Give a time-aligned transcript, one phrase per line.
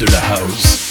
[0.00, 0.89] de la house.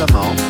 [0.00, 0.49] simplement